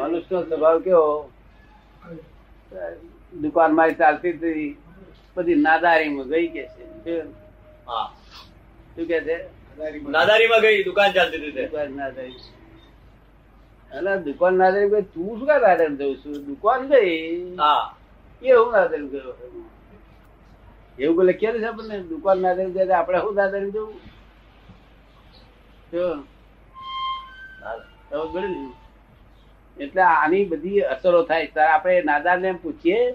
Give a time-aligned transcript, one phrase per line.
[0.00, 1.30] મનુષ્યનો સ્વભાવ કેવો?
[3.42, 4.76] દુકાન મારી ચાલતી હતી
[5.36, 6.84] બધી નાદારીમાં ગઈ કે છે.
[7.04, 7.28] શું
[7.86, 8.06] હા.
[8.96, 9.36] કે છે?
[10.08, 12.42] નાદારીમાં ગઈ દુકાન ચાલતી હતી દુકાન નાદારી.
[13.90, 17.56] અલા દુકાન નાદારી ગઈ તું શું કા નાદારી જઉં છું દુકાન ગઈ?
[17.58, 17.84] હા.
[18.42, 19.34] એવું નાદારી ગયો?
[20.98, 21.96] એવું કોઈ લખેલું છે આપણને?
[22.02, 23.94] દુકાન નાદારી જાય આપણે શું નાદારી જવું
[29.76, 31.46] એટલે આની બધી અસરો થાય.
[31.46, 33.12] ત્યારે આપણે નાદાર ને એમ પૂછીએ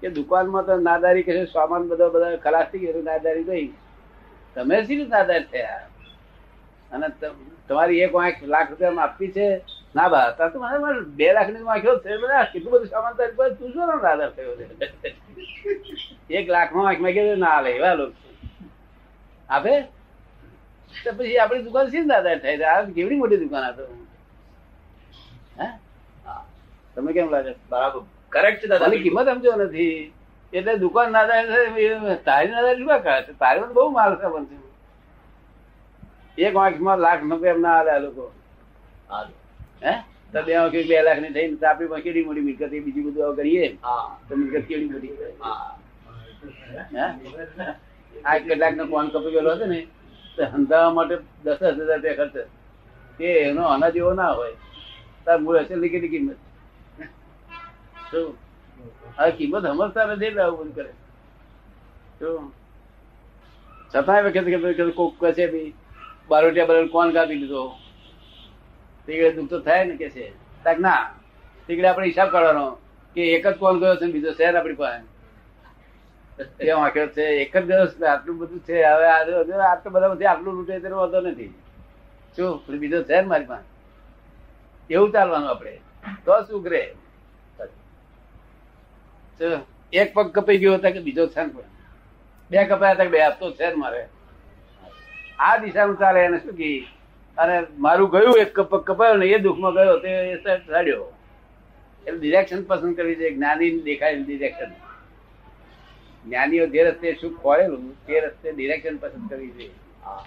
[0.00, 3.72] કે દુકાનમાં તો નાદારી કહે સામાન બધો બધા ખલાસ થઈ ગયો નાદારી ગઈ.
[4.54, 5.88] તમે શી નાદાર થયા?
[6.92, 7.06] અને
[7.68, 9.60] તમારી એક વાંખ લાખ રૂપિયા આપવી છે.
[9.94, 12.16] ના બા તાર તો મારે બે લાખની વાંખ્યો છે.
[12.16, 13.54] બધા કેટલું બધું સામાન તારી પાસે?
[13.54, 14.66] તું શું નાદાર થયો છે?
[16.30, 18.12] એક લાખમાં વાંખમાં ના હાલે એવા લોકો
[19.48, 19.80] આપે?
[21.04, 22.56] તો પછી આપણી દુકાન શી દાદા થાય?
[22.56, 23.82] આ કેવડી મોટી દુકાન આ તો.
[23.82, 23.99] હે હા.
[26.96, 27.52] તમે કેમ લાગે?
[27.66, 28.00] બરાબર
[28.32, 30.12] કરેક્ટ છે દાદા કિંમત સમજો નથી.
[30.52, 34.56] એટલે દુકાન ના એ તારી ના શું કરે છે તારી બહુ માલ છે બનશે
[36.38, 38.24] એક વાંખમાં લાખ રૂપિયા એમ ના હાલે આ લોકો.
[39.10, 39.24] હા
[39.82, 39.94] હે?
[40.34, 43.66] તો બે વાંખ બે લાખની થઈને તો આપણી પાસે કેટલી મોટી મિલકત બીજી બધું કરીએ.
[44.28, 45.12] તો મિલકત કેવી મોટી?
[48.24, 49.80] આ કેટલાક નો કોણ કપી ગયેલો હતો ને
[50.36, 52.36] તો હંધાવા માટે દસ દસ હજાર રૂપિયા ખર્ચ.
[53.18, 54.56] તે એનો આના જેવો ના હોય.
[55.26, 56.38] તાર મૂળ હશે ની કેટલી કિંમત?
[58.12, 60.92] આ કિંમત સમજતા નથી એટલે આવું બધું કરે.
[62.18, 62.52] શું
[63.92, 65.70] છતાંય વખત કોક કહે છે બી
[66.28, 67.62] બારોટિયા બરોબર કોણ કાપી દીધો?
[69.06, 70.26] તીકડે દુઃખ તો થાય ને કે છે
[70.78, 71.02] ના
[71.66, 72.66] તીકડે આપણે હિસાબ કરવાનો
[73.16, 75.02] કે એક જ કોણ ગયો છે બીજો શહેર આપણી પાસે.
[76.60, 77.24] એ વાંક્યો છે?
[77.42, 81.52] એક જ દિવસ આટલું બધું છે, હવે આટલું બધા બધી આટલું લૂંટે તેનો વાંધો નથી.
[82.36, 82.52] શું?
[82.78, 83.68] બીજો છે મારી પાસે.
[84.90, 85.74] એવું ચાલવાનું આપણે.
[86.24, 86.64] તો શું?
[89.92, 91.52] એક પગ કપાઈ ગયો હતા કે બીજો છે ને
[92.50, 93.22] બે કપાયા હતા બે?
[93.22, 94.08] આપતો છે ને મારે.
[95.38, 96.86] આ દિશાનું ચાલે એને શું કી?
[97.38, 100.32] અને મારું ગયું એક પગ કપાયો ને એ દુઃખમાં ગયો તે એ
[102.06, 104.72] એટલે ડિરેક્શન પસંદ કરવી છે જ્ઞાની દેખાય ડિરેક્શન
[106.26, 109.70] જ્ઞાનીઓ જે રસ્તે શું ખોળેલું તે રસ્તે ડિરેક્શન પસંદ કરવી છે.
[110.04, 110.24] હા.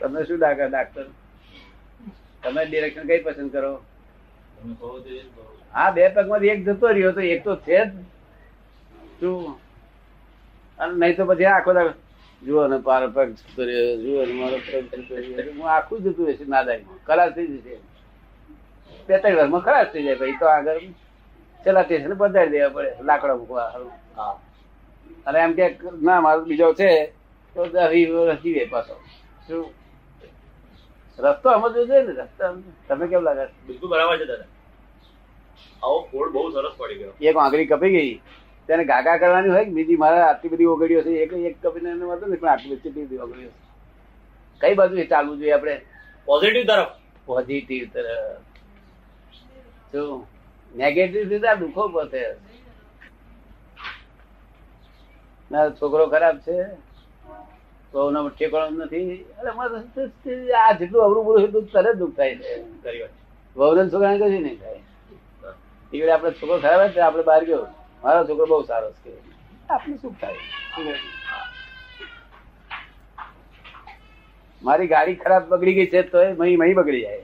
[0.00, 1.04] તમને શું લાગે ડાક્ટર?
[2.42, 3.74] તમે ડિરેક્શન કઈ પસંદ કરો?
[3.76, 3.93] તમે.
[5.72, 7.92] હા બે પગમાંથી એક જતો રહ્યો તો એક તો છે જ.
[9.20, 9.58] શું
[10.78, 11.92] અને નહીં તો પછી આખો દાખલો
[12.42, 15.52] જુઓ ને પારો પગ જતો રહ્યો જુઓ ને મારો પગ જતો રહ્યો.
[15.58, 17.78] હું આખું જતું રહેશે નાદારીમાં ખલાસ થઈ જશે.
[19.08, 20.80] બે ત્રણ વર્ષમાં ખલાસ થઈ જાય ભાઈ તો આગળ
[21.64, 23.72] છેલ્લા સ્ટેશન બધા દેવા પડે લાકડા મૂકવા.
[24.16, 24.34] હા.
[25.26, 27.12] અને એમ કે ના મારો બીજો છે.
[27.54, 27.74] તો દસ
[28.10, 28.94] વર્ષ જીવે પાછો.
[29.48, 29.83] શું
[31.18, 33.66] રસ્તો સમજવો જોઈએ ને રસ્તો તમે કેમ લાગે?
[33.66, 34.44] બિલકુલ બરાબર છે દાદા.
[35.82, 37.12] આવો કોડ બહુ સરસ પડી ગયો.
[37.20, 38.20] એક આંગળી કપી ગઈ.
[38.68, 39.96] તેને ગાગા કરવાની હોય બીજી?
[39.96, 43.18] મારે આટલી બધી ઓગળીઓ છે એક એક કપીને એને વાંધો ને પણ આટલી બધી બધી
[43.18, 43.64] ઓગળીઓ છે?
[44.60, 45.80] કઈ બાજુ ચાલવું જોઈએ આપણે?
[46.26, 46.86] પોઝિટિવ તરફ.
[47.26, 48.42] પોઝિટિવ તરફ.
[49.92, 50.26] શું
[50.74, 52.36] નેગેટિવ સીધા દુઃખો પોતે
[55.52, 56.64] ના છોકરો ખરાબ છે.
[58.28, 59.02] ઠેકાણો નથી.
[60.52, 62.54] આ જેટલું અવરું બોલું એટલું તરત દુઃખ થાય છે.
[62.82, 62.98] કરી
[63.90, 64.80] છોકરાને કશું નહીં થાય.
[65.92, 67.66] ઈકડે આપણે છોકરો ખરાબ છે આપણે બહાર ગયો.
[68.04, 69.12] મારો છોકરો બહુ સારો છે.
[69.70, 70.34] આપણે સુખ થાય.
[74.62, 77.22] મારી ગાડી ખરાબ બગડી ગઈ છે તો એ મહી મહી બગડી જાય.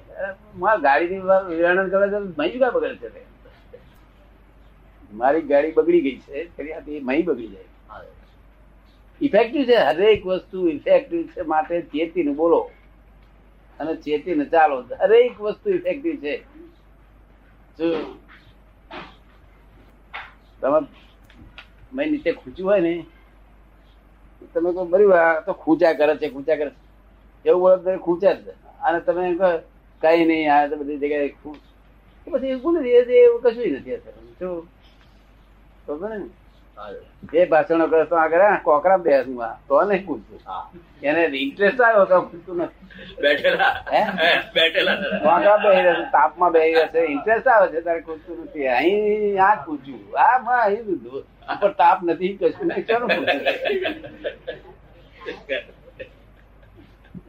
[0.56, 1.20] મારા ગાડીની
[1.56, 3.10] વિરાણ કરે છે મહી બગડે છે?
[5.12, 7.69] મારી ગાડી બગડી ગઈ છે ફરી આ મહી બગડી જાય.
[9.20, 12.70] ઇફેક્ટિવ છે, હરેક વસ્તુ ઇફેક્ટિવ છે, માટે ચેતીને બોલો.
[13.81, 14.76] અને ચેતીને ચાલો.
[15.00, 16.34] હરેક વસ્તુ ઇફેક્ટિવ છે.
[20.60, 20.80] તમે
[21.92, 22.92] મેં નીચે ખૂંચ્યું હોય ને
[24.54, 25.06] તમે કહો બરી
[25.47, 27.48] તો ખૂંચા કરે છે ખૂંચા કરે છે.
[27.48, 28.48] એવું બોલો તો ખૂંચે જ
[28.80, 29.48] અને તમે એમ કહો,
[30.03, 31.33] કઈ નહીં, આ તો બધી જગ્યાએ
[32.33, 33.97] પછી એવું નથી એવું કશું નથી
[34.39, 34.68] શું
[36.09, 36.28] ને.
[37.32, 40.41] એ ભાષણો કરે તો આગળ કોકરા બેસમાં તો નહીં પૂછતું.
[41.09, 42.86] એને ઇન્ટરેસ્ટ આવ્યો તો પૂછતું નથી.
[43.22, 43.74] બેઠેલા.
[44.54, 48.68] બેઠેલા કોકરા બેહી રહેશે તાપમાં બેહી રહેશે ઇન્ટરેસ્ટ આવે છે તારે પૂછતું નથી.
[48.78, 50.04] અહીં આ પૂછ્યું.
[50.27, 51.24] આ માં અહીં દીધું
[51.60, 52.84] પણ તાપ નથી કશું નહીં.
[52.88, 53.06] ચાલો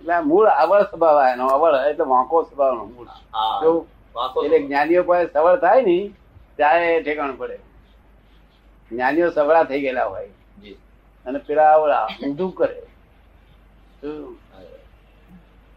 [0.01, 3.09] એટલે મૂળ અવળ સ્વભાવ એનો અવળ એટલે વાંકો સ્વભાવ નો મૂળ
[4.45, 5.97] એટલે જ્ઞાનીઓ પાસે સવળ થાય ને
[6.57, 7.57] ત્યારે ઠેકાણ પડે.
[8.91, 10.29] જ્ઞાનીઓ સવળા થઈ ગયેલા હોય.
[11.25, 12.77] અને પેલા આવડા ઊંધું કરે.
[14.01, 14.37] શું?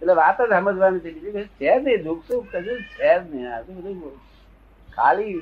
[0.03, 3.47] એટલે વાત જ સમજવાની છે બીજું છે જ નહીં દુઃખ સુખ કશું છે જ નહીં.
[3.55, 4.17] આ બધું
[4.89, 5.37] ખાલી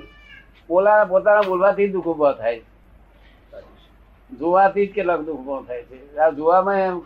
[0.69, 2.61] પોલા પોતાના બોલવાથી દુઃખ ઊભો થાય
[4.33, 5.97] જોવાથી જ કેટલાક દુઃખ ઊભો થાય છે.
[6.19, 6.97] આ જોવામાં એમ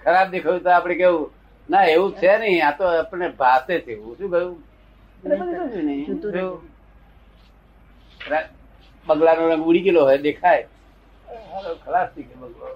[0.00, 1.26] ખરાબ દેખાયું તો આપણે કેવું
[1.70, 2.60] ના એવું છે નહીં.
[2.66, 3.92] આ તો આપણે ભાતે છે.
[3.92, 4.56] એવું શું કહ્યું?
[9.06, 10.64] બગલાનો રંગ ઉડી ગયેલો હોય દેખાય.
[11.84, 12.66] ખલાસ થઈ ગયો બગલો.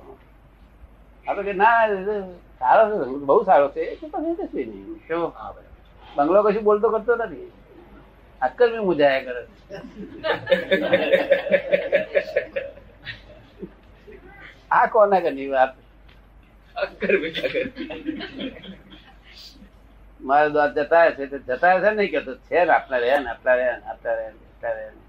[1.27, 1.81] આ તો કે ના
[2.61, 2.97] સારો છે
[3.29, 3.83] બહુ સારો છે.
[3.93, 4.87] એ પછી કશું નહીં.
[5.07, 5.27] કેવો
[6.17, 7.49] બંગલો કશું બોલતો કરતો નથી.
[8.47, 9.43] અક્કલ બી મુજાયા કરે
[14.77, 15.73] આ કોના કરની વાત?
[16.83, 17.67] અક્કર બેટા કર.
[20.77, 24.15] જતા છે જતા છે નહીં કેતો છે ને આટલા રહ્યા ને આટલા રહ્યા ને આટલા
[24.19, 25.05] રહ્યા ને આટલા રહ્યા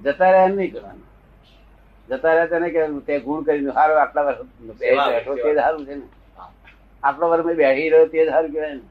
[0.00, 1.06] જતા રહ્યા એમ નહીં કરવાનું
[2.08, 4.48] જતા રહ્યા તેને કે તે ગુણ કરીને સારું આટલા વર્ષ
[4.80, 6.06] બેઠો તે સારું છે ને
[7.02, 8.84] આટલો વર્ષ મેં બેસી રહ્યો તે સારું કહેવાય ને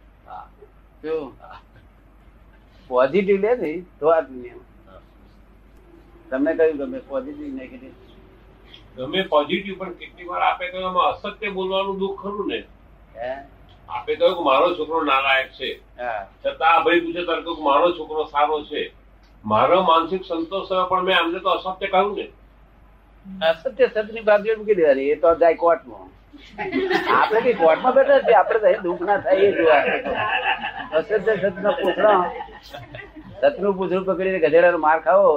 [2.90, 5.00] પોઝિટિવ લે ને તો આ દુનિયા
[6.32, 7.94] તમને કહ્યું ગમે પોઝિટિવ નેગેટિવ
[8.98, 12.60] ગમે પોઝિટિવ પણ કેટલી વાર આપે તો એમાં અસત્ય બોલવાનું દુઃખ ખરું ને.
[13.16, 13.32] હે?
[13.92, 15.70] આપે કહ્યું કે મારો છોકરો નાલાયક છે.
[16.44, 18.84] છતાં ભાઈ પૂછે તારે મારો છોકરો સારો છે.
[19.44, 22.26] મારો માનસિક સંતોષ થયો પણ મેં આમને તો અસત્ય કહ્યું ને.
[23.50, 26.08] અસત્ય સત્યની બાજુ મૂકી દેવાની એ તો જાય કોર્ટમાં.
[27.16, 29.82] આપણે બી કોર્ટમાં બેઠા છીએ આપણે તો દુઃખ ના થાય એ જોવા
[31.00, 32.12] અસત્ય સત્યનો પૂછડો
[33.42, 35.30] સતનું પૂછડું પકડીને ગધેડાનો માર ખાવો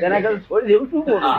[0.00, 1.34] તેના કરતા છોડી દેવું શું બોલું?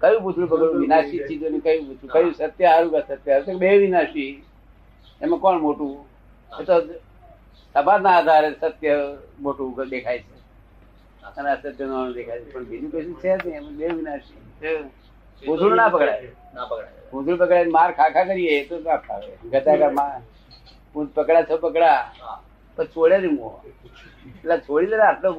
[0.00, 0.80] કયું પૂછડું પકડવું?
[0.80, 3.54] વિનાશી ચીજોને કયું પૂછવું કયું સત્ય હારું કે સત્ય?
[3.54, 4.42] બે વિનાશી.
[5.22, 6.06] એમાં કોણ મોટું?
[6.60, 7.07] એ તો
[7.74, 8.94] સમાજના આધારે સત્ય
[9.40, 10.36] મોટું દેખાય છે.
[11.38, 12.52] અને અસત્ય નાનું દેખાય છે.
[12.52, 13.56] પણ બીજું કશું છે જ નહીં.
[13.56, 14.72] એમાં બે વિનાશી છે.
[15.76, 16.30] ના પકડાય.
[16.54, 16.92] ના પકડાય.
[17.10, 20.20] પૂંછડું પકડાય માર ખાખા કરીએ તો ના ખાવે ગતા માર
[20.92, 22.00] પૂંછ પકડા છો પકડા.
[22.78, 25.30] પછી છોડે નહીં મોં એટલે છોડી દે આટલો